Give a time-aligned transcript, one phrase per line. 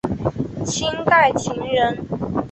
[0.65, 1.95] 清代琴人。